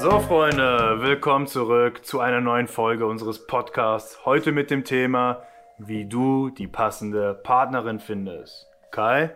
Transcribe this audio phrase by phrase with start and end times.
[0.00, 4.24] So, Freunde, willkommen zurück zu einer neuen Folge unseres Podcasts.
[4.24, 5.42] Heute mit dem Thema,
[5.78, 8.66] wie du die passende Partnerin findest.
[8.90, 9.34] Kai,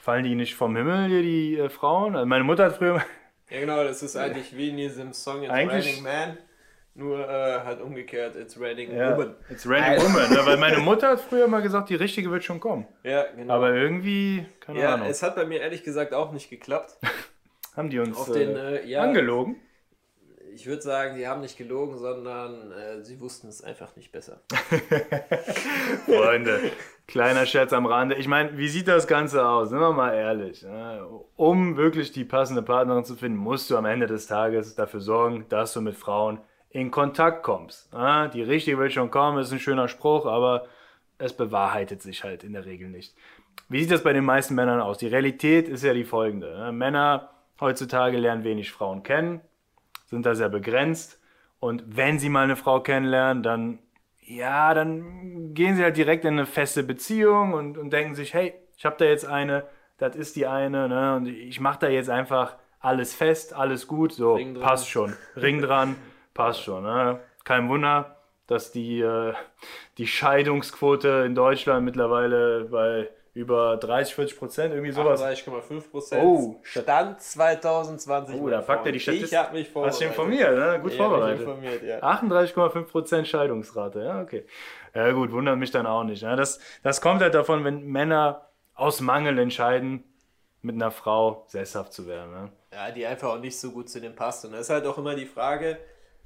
[0.00, 2.14] fallen die nicht vom Himmel hier, die äh, Frauen?
[2.16, 3.02] Also meine Mutter hat früher.
[3.50, 6.38] Ja, genau, das ist eigentlich wie in diesem Song It's Eigentlich- Raining Man,
[6.94, 9.36] nur äh, halt umgekehrt, It's Raining Ja, Woman.
[9.48, 10.30] it's ready woman.
[10.30, 10.40] ne?
[10.44, 12.86] Weil meine Mutter hat früher mal gesagt, die richtige wird schon kommen.
[13.04, 13.54] Ja, genau.
[13.54, 16.98] Aber irgendwie, keine ja, Ahnung, es hat bei mir ehrlich gesagt auch nicht geklappt.
[17.76, 19.56] haben die uns äh, den, äh, ja, angelogen.
[20.58, 24.40] Ich würde sagen, die haben nicht gelogen, sondern äh, sie wussten es einfach nicht besser.
[26.04, 26.72] Freunde,
[27.06, 28.16] kleiner Scherz am Rande.
[28.16, 29.68] Ich meine, wie sieht das Ganze aus?
[29.68, 30.64] Sind wir mal ehrlich.
[30.64, 31.06] ne?
[31.36, 35.46] Um wirklich die passende Partnerin zu finden, musst du am Ende des Tages dafür sorgen,
[35.48, 37.92] dass du mit Frauen in Kontakt kommst.
[37.92, 38.28] ne?
[38.34, 40.66] Die richtige wird schon kommen, ist ein schöner Spruch, aber
[41.18, 43.14] es bewahrheitet sich halt in der Regel nicht.
[43.68, 44.98] Wie sieht das bei den meisten Männern aus?
[44.98, 46.58] Die Realität ist ja die folgende.
[46.58, 46.72] ne?
[46.72, 49.40] Männer heutzutage lernen wenig Frauen kennen,
[50.08, 51.20] sind da sehr begrenzt.
[51.60, 53.78] Und wenn sie mal eine Frau kennenlernen, dann,
[54.20, 58.54] ja, dann gehen sie halt direkt in eine feste Beziehung und, und denken sich, hey,
[58.76, 59.64] ich habe da jetzt eine,
[59.98, 61.16] das ist die eine, ne?
[61.16, 65.14] Und ich mache da jetzt einfach alles fest, alles gut, so, passt schon.
[65.36, 65.96] Ring dran,
[66.34, 66.84] passt schon.
[66.84, 67.18] Ne?
[67.44, 68.16] Kein Wunder,
[68.46, 69.34] dass die, äh,
[69.98, 75.22] die Scheidungsquote in Deutschland mittlerweile bei über 30, 40 Prozent, irgendwie sowas.
[75.22, 76.24] 38,5 Prozent.
[76.24, 78.34] Oh, Stand 2020.
[78.40, 79.32] Oh, da packt er die Statistik.
[79.32, 79.92] Ich habe mich vorbereitet.
[79.94, 80.78] Hast du informiert, ne?
[80.82, 81.40] Gut Ich vorbereitet.
[81.40, 82.00] informiert, ja.
[82.02, 84.44] 38,5% Scheidungsrate, ja, okay.
[84.94, 86.22] Ja, gut, wundert mich dann auch nicht.
[86.22, 86.34] Ne?
[86.36, 90.04] Das, das kommt halt davon, wenn Männer aus Mangel entscheiden,
[90.62, 92.32] mit einer Frau sesshaft zu werden.
[92.32, 92.52] Ne?
[92.72, 94.44] Ja, die einfach auch nicht so gut zu dem passt.
[94.44, 95.78] Und das ist halt auch immer die Frage,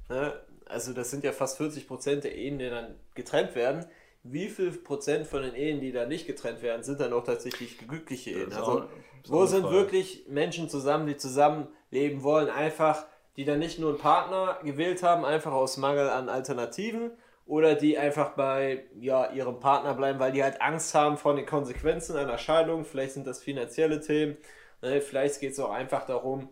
[0.09, 0.33] ne?
[0.65, 3.85] also das sind ja fast 40 Prozent der Ehen, die dann getrennt werden.
[4.23, 7.77] Wie viel Prozent von den Ehen, die da nicht getrennt werden, sind dann auch tatsächlich
[7.77, 8.53] glückliche Ehen?
[8.53, 8.85] Also,
[9.27, 14.59] wo sind wirklich Menschen zusammen, die zusammenleben wollen, einfach, die dann nicht nur einen Partner
[14.63, 17.11] gewählt haben, einfach aus Mangel an Alternativen,
[17.45, 21.45] oder die einfach bei ja, ihrem Partner bleiben, weil die halt Angst haben vor den
[21.45, 22.85] Konsequenzen einer Scheidung.
[22.85, 24.37] Vielleicht sind das finanzielle Themen,
[24.81, 25.01] ne?
[25.01, 26.49] vielleicht geht es auch einfach darum,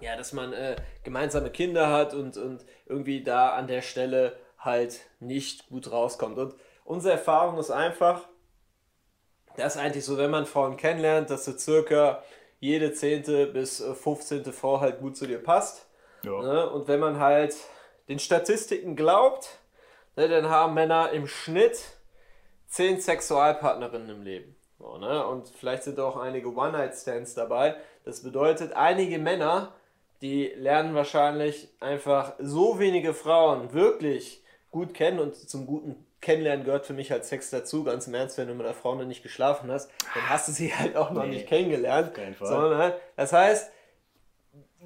[0.00, 5.00] ja, dass man äh, gemeinsame Kinder hat und, und irgendwie da an der Stelle halt
[5.20, 6.38] nicht gut rauskommt.
[6.38, 6.54] Und
[6.90, 8.26] unsere Erfahrung ist einfach,
[9.56, 12.22] dass eigentlich so, wenn man Frauen kennenlernt, dass so circa
[12.58, 14.44] jede zehnte bis äh, 15.
[14.52, 15.86] Frau halt gut zu dir passt.
[16.22, 16.42] Ja.
[16.42, 16.70] Ne?
[16.70, 17.56] Und wenn man halt
[18.08, 19.58] den Statistiken glaubt,
[20.16, 21.80] ne, dann haben Männer im Schnitt
[22.66, 24.56] zehn Sexualpartnerinnen im Leben.
[24.78, 25.24] So, ne?
[25.26, 27.76] Und vielleicht sind auch einige One-Night-Stands dabei.
[28.04, 29.72] Das bedeutet, einige Männer,
[30.22, 36.86] die lernen wahrscheinlich einfach so wenige Frauen wirklich gut kennen und zum guten Kennenlernen gehört
[36.86, 37.84] für mich halt Sex dazu.
[37.84, 40.52] Ganz im Ernst, wenn du mit einer Frau noch nicht geschlafen hast, dann hast du
[40.52, 42.12] sie halt auch noch Nee, nicht kennengelernt.
[42.40, 43.70] Sondern, ne, das heißt,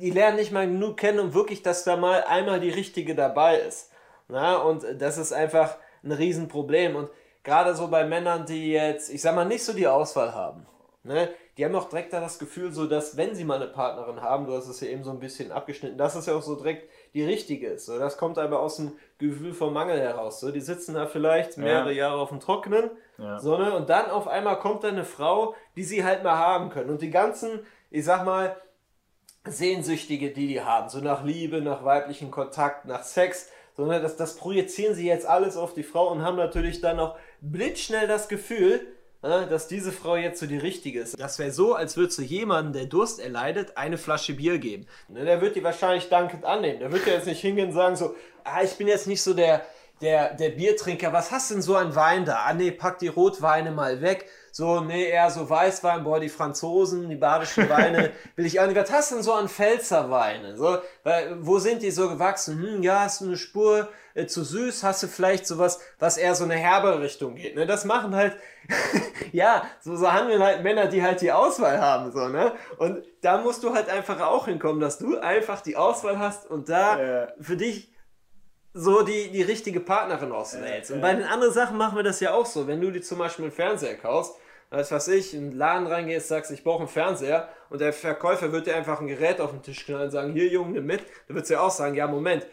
[0.01, 3.59] die lernen nicht mal genug kennen, um wirklich, dass da mal einmal die richtige dabei
[3.59, 3.91] ist.
[4.29, 6.97] Na, und das ist einfach ein Riesenproblem.
[6.97, 7.11] Und
[7.43, 10.67] gerade so bei Männern, die jetzt, ich sag mal, nicht so die Auswahl haben,
[11.03, 14.21] ne, die haben auch direkt da das Gefühl, so dass, wenn sie mal eine Partnerin
[14.21, 16.57] haben, du hast es ja eben so ein bisschen abgeschnitten, dass es ja auch so
[16.57, 17.87] direkt die richtige ist.
[17.87, 20.41] So, das kommt aber aus dem Gefühl vom Mangel heraus.
[20.41, 23.39] So, die sitzen da vielleicht mehrere Jahre auf dem Trockenen, Ja.
[23.39, 26.71] so, ne, und dann auf einmal kommt da eine Frau, die sie halt mal haben
[26.71, 26.91] können.
[26.91, 27.61] Und die ganzen,
[27.91, 28.57] ich sag mal,
[29.47, 34.37] Sehnsüchtige, die die haben, so nach Liebe, nach weiblichen Kontakt, nach Sex, sondern das, das
[34.37, 38.81] projizieren sie jetzt alles auf die Frau und haben natürlich dann auch blitzschnell das Gefühl,
[39.25, 41.19] dass diese Frau jetzt so die richtige ist.
[41.19, 44.87] Das wäre so, als würdest du jemanden, der Durst erleidet, eine Flasche Bier geben.
[45.09, 46.81] Ne, Der wird die wahrscheinlich dankend annehmen.
[46.81, 48.15] Der wird ja jetzt nicht hingehen und sagen so,
[48.45, 49.63] ah, ich bin jetzt nicht so der,
[50.01, 52.41] der, der Biertrinker, was hast denn so an Wein da?
[52.47, 54.27] Ah nee, pack die Rotweine mal weg.
[54.51, 58.77] So, nee, eher so Weißwein, boah, die Franzosen, die badischen Weine will ich auch nicht.
[58.77, 60.57] Was hast du denn so an Pfälzerweine?
[60.57, 62.61] So, weil, wo sind die so gewachsen?
[62.63, 64.85] Hm, ja, hast du eine Spur äh, zu süß?
[64.85, 67.57] Hast du vielleicht sowas, was eher so eine herbe Richtung geht?
[67.57, 67.67] Ne?
[67.67, 68.37] Das machen halt,
[69.33, 72.53] ja, so, so handeln halt Männer, die halt die Auswahl haben, so, ne?
[72.79, 76.69] Und da musst du halt einfach auch hinkommen, dass du einfach die Auswahl hast und
[76.69, 77.29] da Ja.
[77.41, 77.91] für dich
[78.75, 80.91] so die, die richtige Partnerin auswählst.
[80.91, 82.67] Und bei den anderen Sachen machen wir das ja auch so.
[82.67, 84.35] Wenn du dir zum Beispiel einen Fernseher kaufst,
[84.71, 88.51] weißt was ich, in den Laden reingehst, sagst, ich brauche einen Fernseher und der Verkäufer
[88.51, 91.03] wird dir einfach ein Gerät auf den Tisch knallen und sagen, hier Junge, nimm mit.
[91.29, 92.47] Du würdest ja auch sagen, ja Moment,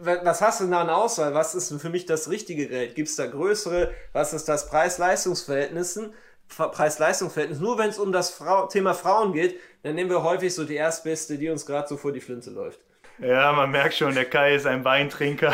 [0.00, 1.34] was hast du denn da an Auswahl?
[1.34, 2.94] Was ist denn für mich das richtige Gerät?
[2.94, 3.92] Gibt es da größere?
[4.14, 6.00] Was ist das Preis-Leistungs-Verhältnis?
[6.48, 7.60] Preis-Leistungs-Verhältnis.
[7.60, 10.76] Nur wenn es um das Frau Thema Frauen geht, dann nehmen wir häufig so die
[10.76, 12.80] erstbeste, die uns gerade so vor die Flinte läuft.
[13.20, 15.52] Ja, man merkt schon, der Kai ist ein Weintrinker.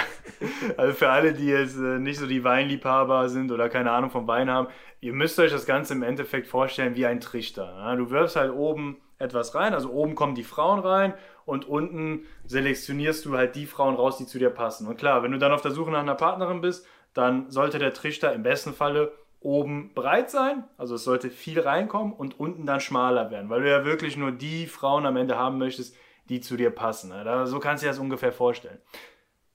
[0.77, 4.29] Also für alle, die jetzt äh, nicht so die Weinliebhaber sind oder keine Ahnung vom
[4.29, 4.69] Wein haben,
[5.01, 7.95] ihr müsst euch das Ganze im Endeffekt vorstellen wie ein Trichter.
[7.97, 9.73] Du wirfst halt oben etwas rein.
[9.73, 11.15] Also oben kommen die Frauen rein
[11.47, 14.87] und unten selektionierst du halt die Frauen raus, die zu dir passen.
[14.87, 17.95] Und klar, wenn du dann auf der Suche nach einer Partnerin bist, dann sollte der
[17.95, 22.81] Trichter im besten Falle oben breit sein, also es sollte viel reinkommen und unten dann
[22.81, 25.95] schmaler werden, weil du ja wirklich nur die Frauen am Ende haben möchtest,
[26.29, 27.11] die zu dir passen.
[27.11, 27.47] Ne?
[27.47, 28.79] So kannst du dir das ungefähr vorstellen.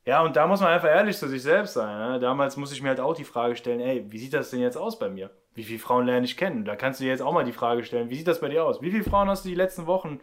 [0.05, 2.13] Ja, und da muss man einfach ehrlich zu sich selbst sein.
[2.13, 2.19] Ne?
[2.19, 4.77] Damals muss ich mir halt auch die Frage stellen, ey, wie sieht das denn jetzt
[4.77, 5.29] aus bei mir?
[5.53, 6.65] Wie viele Frauen lerne ich kennen?
[6.65, 8.65] Da kannst du dir jetzt auch mal die Frage stellen, wie sieht das bei dir
[8.65, 8.81] aus?
[8.81, 10.19] Wie viele Frauen hast du die letzten Wochen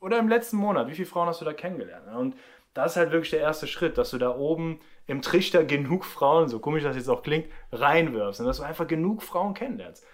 [0.00, 2.06] oder im letzten Monat, wie viele Frauen hast du da kennengelernt?
[2.06, 2.18] Ne?
[2.18, 2.36] Und
[2.74, 6.48] das ist halt wirklich der erste Schritt, dass du da oben im Trichter genug Frauen,
[6.48, 10.04] so komisch das jetzt auch klingt, reinwirfst und dass du einfach genug Frauen kennenlernst.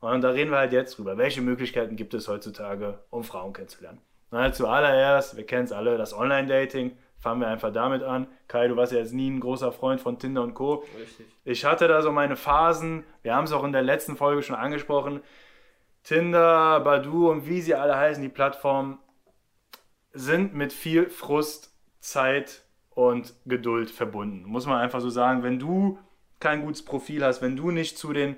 [0.00, 1.16] Und da reden wir halt jetzt drüber.
[1.16, 4.00] Welche Möglichkeiten gibt es heutzutage, um Frauen kennenzulernen?
[4.32, 6.96] Na, zuallererst, wir kennen es alle, das Online-Dating.
[7.18, 8.26] Fangen wir einfach damit an.
[8.48, 10.84] Kai, du warst ja jetzt nie ein großer Freund von Tinder und Co.
[10.98, 11.26] Richtig.
[11.44, 13.04] Ich hatte da so meine Phasen.
[13.22, 15.20] Wir haben es auch in der letzten Folge schon angesprochen.
[16.02, 18.98] Tinder, Badu und wie sie alle heißen, die Plattformen
[20.14, 24.44] sind mit viel Frust, Zeit und Geduld verbunden.
[24.48, 25.42] Muss man einfach so sagen.
[25.42, 25.98] Wenn du
[26.40, 28.36] kein gutes Profil hast, wenn du nicht zu den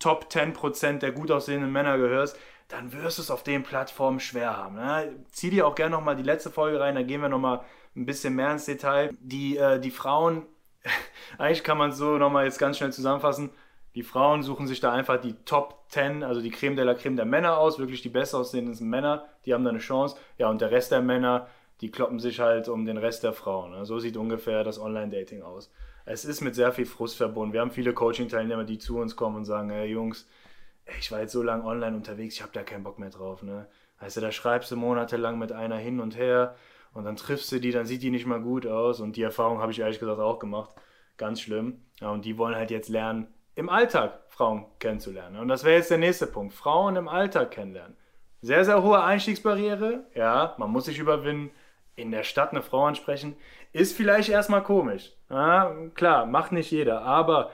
[0.00, 2.36] Top 10% der gut aussehenden Männer gehörst,
[2.74, 4.74] dann wirst du es auf den Plattformen schwer haben.
[4.74, 5.14] Ne?
[5.30, 7.60] Zieh dir auch gerne nochmal die letzte Folge rein, da gehen wir nochmal
[7.94, 9.10] ein bisschen mehr ins Detail.
[9.20, 10.42] Die, äh, die Frauen,
[11.38, 13.50] eigentlich kann man es so nochmal jetzt ganz schnell zusammenfassen,
[13.94, 17.14] die Frauen suchen sich da einfach die Top 10, also die Creme de la Creme
[17.14, 20.16] der Männer aus, wirklich die besser aussehenden Männer, die haben da eine Chance.
[20.36, 21.46] Ja, und der Rest der Männer,
[21.80, 23.70] die kloppen sich halt um den Rest der Frauen.
[23.70, 23.86] Ne?
[23.86, 25.70] So sieht ungefähr das Online-Dating aus.
[26.06, 27.52] Es ist mit sehr viel Frust verbunden.
[27.52, 30.26] Wir haben viele Coaching-Teilnehmer, die zu uns kommen und sagen, hey Jungs,
[30.98, 33.42] ich war jetzt so lange online unterwegs, ich habe da keinen Bock mehr drauf.
[33.42, 33.66] Ne?
[34.00, 36.56] Weißt du, da schreibst du monatelang mit einer hin und her
[36.92, 39.00] und dann triffst du die, dann sieht die nicht mal gut aus.
[39.00, 40.74] Und die Erfahrung habe ich ehrlich gesagt auch gemacht.
[41.16, 41.82] Ganz schlimm.
[42.00, 45.38] Ja, und die wollen halt jetzt lernen, im Alltag Frauen kennenzulernen.
[45.38, 46.54] Und das wäre jetzt der nächste Punkt.
[46.54, 47.96] Frauen im Alltag kennenlernen.
[48.40, 50.04] Sehr, sehr hohe Einstiegsbarriere.
[50.14, 51.50] Ja, man muss sich überwinden.
[51.96, 53.36] In der Stadt eine Frau ansprechen,
[53.72, 55.12] ist vielleicht erstmal komisch.
[55.30, 57.02] Ja, klar, macht nicht jeder.
[57.02, 57.52] Aber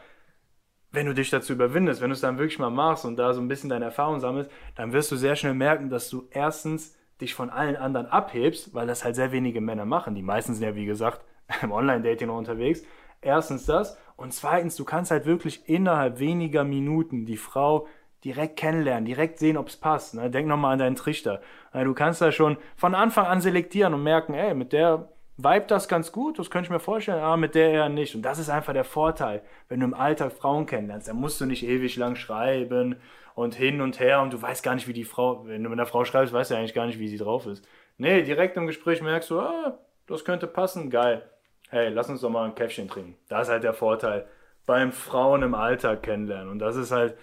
[0.93, 3.41] wenn du dich dazu überwindest, wenn du es dann wirklich mal machst und da so
[3.41, 7.35] ein bisschen deine Erfahrung sammelst, dann wirst du sehr schnell merken, dass du erstens dich
[7.35, 10.15] von allen anderen abhebst, weil das halt sehr wenige Männer machen.
[10.15, 11.21] Die meisten sind ja, wie gesagt,
[11.63, 12.83] im Online-Dating noch unterwegs.
[13.21, 13.99] Erstens das.
[14.17, 17.87] Und zweitens, du kannst halt wirklich innerhalb weniger Minuten die Frau
[18.25, 20.15] direkt kennenlernen, direkt sehen, ob es passt.
[20.15, 20.31] Ne?
[20.31, 21.41] Denk nochmal an deinen Trichter.
[21.73, 25.09] Du kannst da schon von Anfang an selektieren und merken, ey, mit der
[25.43, 28.15] vibe das ganz gut, das könnte ich mir vorstellen, aber mit der eher nicht.
[28.15, 31.09] Und das ist einfach der Vorteil, wenn du im Alltag Frauen kennenlernst.
[31.09, 32.97] Dann musst du nicht ewig lang schreiben
[33.35, 35.79] und hin und her und du weißt gar nicht, wie die Frau, wenn du mit
[35.79, 37.67] einer Frau schreibst, weißt du eigentlich gar nicht, wie sie drauf ist.
[37.99, 41.23] Nee, direkt im Gespräch merkst du, ah, das könnte passen, geil.
[41.69, 43.17] Hey, lass uns doch mal ein Käffchen trinken.
[43.29, 44.27] Das ist halt der Vorteil
[44.67, 46.49] beim Frauen im Alltag kennenlernen.
[46.49, 47.17] Und das ist halt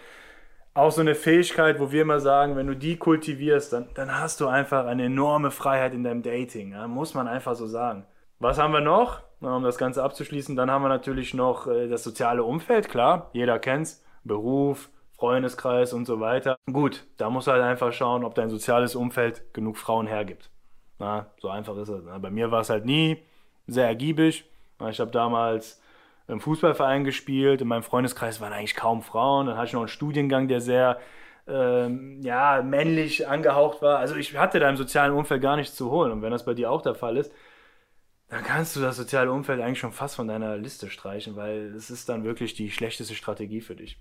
[0.78, 4.40] auch so eine Fähigkeit, wo wir immer sagen, wenn du die kultivierst, dann, dann hast
[4.40, 6.72] du einfach eine enorme Freiheit in deinem Dating.
[6.72, 6.88] Ja?
[6.88, 8.06] Muss man einfach so sagen.
[8.40, 9.22] Was haben wir noch?
[9.40, 13.60] Um das Ganze abzuschließen, dann haben wir natürlich noch äh, das soziale Umfeld, klar, jeder
[13.60, 14.04] kennt's.
[14.24, 16.58] Beruf, Freundeskreis und so weiter.
[16.72, 20.50] Gut, da musst du halt einfach schauen, ob dein soziales Umfeld genug Frauen hergibt.
[21.00, 22.04] Na, so einfach ist es.
[22.20, 23.24] Bei mir war es halt nie
[23.68, 24.46] sehr ergiebig.
[24.90, 25.82] Ich habe damals
[26.28, 27.62] im Fußballverein gespielt.
[27.62, 29.48] In meinem Freundeskreis waren eigentlich kaum Frauen.
[29.48, 31.00] Dann hatte ich noch einen Studiengang, der sehr
[31.48, 34.00] ähm, ja, männlich angehaucht war.
[34.00, 36.12] Also ich hatte da im sozialen Umfeld gar nichts zu holen.
[36.12, 37.32] Und wenn das bei dir auch der Fall ist,
[38.30, 41.90] dann kannst du das soziale Umfeld eigentlich schon fast von deiner Liste streichen, weil es
[41.90, 43.98] ist dann wirklich die schlechteste Strategie für dich.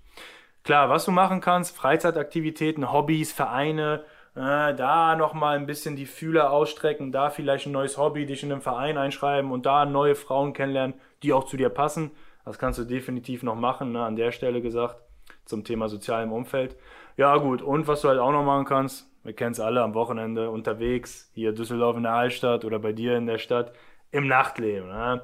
[0.63, 4.03] Klar, was du machen kannst, Freizeitaktivitäten, Hobbys, Vereine,
[4.37, 8.51] äh, da nochmal ein bisschen die Fühler ausstrecken, da vielleicht ein neues Hobby, dich in
[8.51, 12.11] einen Verein einschreiben und da neue Frauen kennenlernen, die auch zu dir passen.
[12.45, 14.97] Das kannst du definitiv noch machen, ne, an der Stelle gesagt,
[15.45, 16.77] zum Thema sozialem Umfeld.
[17.17, 19.95] Ja gut, und was du halt auch noch machen kannst, wir kennen es alle am
[19.95, 23.73] Wochenende unterwegs, hier Düsseldorf in der Altstadt oder bei dir in der Stadt,
[24.11, 24.87] im Nachtleben.
[24.87, 25.23] Ne?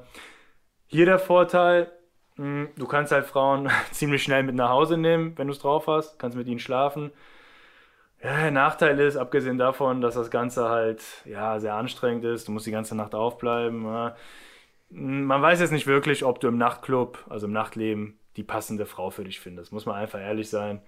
[0.86, 1.90] Hier der Vorteil,
[2.34, 5.86] hm, du kannst halt Frauen ziemlich schnell mit nach Hause nehmen, wenn du es drauf
[5.86, 7.12] hast, kannst mit ihnen schlafen.
[8.24, 12.66] Ja, Nachteil ist, abgesehen davon, dass das Ganze halt ja, sehr anstrengend ist, du musst
[12.66, 13.84] die ganze Nacht aufbleiben.
[13.84, 14.16] Ja.
[14.88, 19.10] Man weiß jetzt nicht wirklich, ob du im Nachtclub, also im Nachtleben, die passende Frau
[19.10, 19.72] für dich findest.
[19.72, 20.80] Muss man einfach ehrlich sein.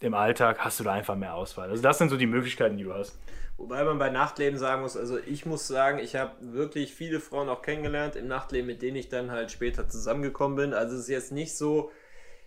[0.00, 1.70] Im Alltag hast du da einfach mehr Auswahl.
[1.70, 3.16] Also das sind so die Möglichkeiten, die du hast.
[3.56, 7.48] Wobei man bei Nachtleben sagen muss, also ich muss sagen, ich habe wirklich viele Frauen
[7.48, 10.74] auch kennengelernt im Nachtleben, mit denen ich dann halt später zusammengekommen bin.
[10.74, 11.92] Also es ist jetzt nicht so,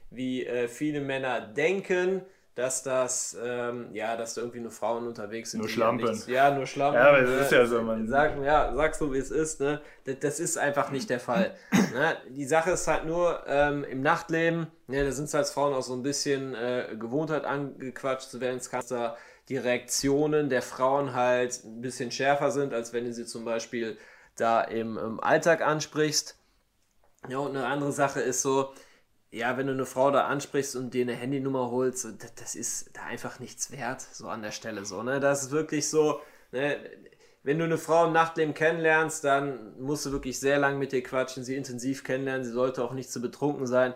[0.09, 2.23] wie äh, viele Männer denken,
[2.55, 5.59] dass das, ähm, ja, dass da irgendwie nur Frauen unterwegs sind.
[5.59, 6.05] Nur die Schlampen.
[6.05, 6.99] Ja, nichts- ja, nur Schlampen.
[7.01, 7.35] Ja, aber es ne?
[7.37, 9.81] ist ja so, man- Sag, ja, sag so, wie es ist, ne?
[10.05, 11.55] Das, das ist einfach nicht der Fall.
[11.93, 12.15] ne?
[12.29, 15.81] Die Sache ist halt nur, ähm, im Nachtleben, ne, da sind es als Frauen auch
[15.81, 18.57] so ein bisschen äh, gewohnt halt angequatscht zu werden.
[18.57, 19.17] Es kann da
[19.49, 23.97] die Reaktionen der Frauen halt ein bisschen schärfer sind, als wenn du sie zum Beispiel
[24.35, 26.37] da im, im Alltag ansprichst.
[27.29, 28.73] Ja, und eine andere Sache ist so,
[29.33, 32.95] ja, wenn du eine Frau da ansprichst und dir eine Handynummer holst, das, das ist
[32.95, 35.19] da einfach nichts wert, so an der Stelle so, ne?
[35.19, 36.21] Das ist wirklich so,
[36.51, 36.77] ne?
[37.43, 41.03] Wenn du eine Frau im Nachtleben kennenlernst, dann musst du wirklich sehr lang mit ihr
[41.03, 43.93] quatschen, sie intensiv kennenlernen, sie sollte auch nicht zu betrunken sein.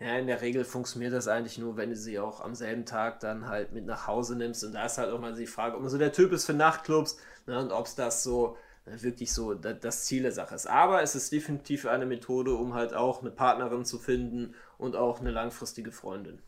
[0.00, 3.20] Ja, in der Regel funktioniert das eigentlich nur, wenn du sie auch am selben Tag
[3.20, 4.64] dann halt mit nach Hause nimmst.
[4.64, 6.54] Und da ist halt auch mal die Frage, ob man so der Typ ist für
[6.54, 8.56] Nachtclubs ne, und ob es das so
[8.86, 10.66] äh, wirklich so da- das Ziel der Sache ist.
[10.66, 15.20] Aber es ist definitiv eine Methode, um halt auch eine Partnerin zu finden und auch
[15.20, 16.42] eine langfristige Freundin.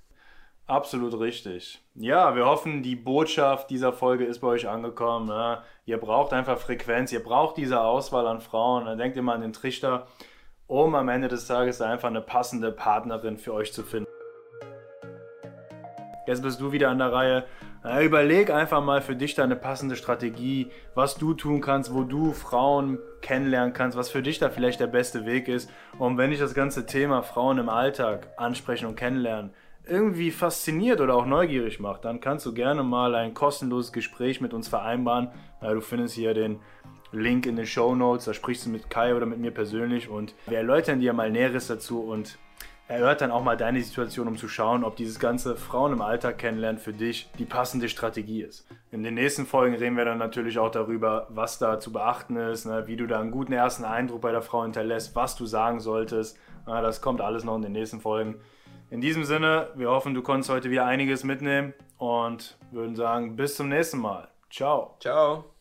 [0.66, 1.82] Absolut richtig.
[1.94, 5.26] Ja, wir hoffen, die Botschaft dieser Folge ist bei euch angekommen.
[5.26, 5.58] Ne?
[5.86, 8.86] Ihr braucht einfach Frequenz, ihr braucht diese Auswahl an Frauen.
[8.86, 10.06] Dann denkt immer an den Trichter,
[10.66, 14.08] um am Ende des Tages einfach eine passende Partnerin für euch zu finden.
[16.26, 17.44] Jetzt bist du wieder an der Reihe.
[17.84, 22.32] Na, überleg einfach mal für dich deine passende Strategie, was du tun kannst, wo du
[22.32, 25.68] Frauen kennenlernen kannst, was für dich da vielleicht der beste Weg ist.
[25.98, 29.50] Und wenn dich das ganze Thema Frauen im Alltag ansprechen und kennenlernen
[29.84, 34.54] irgendwie fasziniert oder auch neugierig macht, dann kannst du gerne mal ein kostenloses Gespräch mit
[34.54, 35.30] uns vereinbaren.
[35.60, 36.60] Du findest hier den
[37.10, 40.36] Link in den Show Notes, da sprichst du mit Kai oder mit mir persönlich und
[40.46, 42.38] wir erläutern dir mal Näheres dazu und
[42.92, 46.36] erhört dann auch mal deine Situation, um zu schauen, ob dieses ganze Frauen im Alltag
[46.38, 48.66] kennenlernen für dich die passende Strategie ist.
[48.90, 52.66] In den nächsten Folgen reden wir dann natürlich auch darüber, was da zu beachten ist,
[52.66, 55.80] ne, wie du da einen guten ersten Eindruck bei der Frau hinterlässt, was du sagen
[55.80, 56.38] solltest.
[56.66, 58.36] Ja, das kommt alles noch in den nächsten Folgen.
[58.90, 63.56] In diesem Sinne, wir hoffen, du konntest heute wieder einiges mitnehmen und würden sagen, bis
[63.56, 64.28] zum nächsten Mal.
[64.50, 64.96] Ciao.
[65.00, 65.51] Ciao.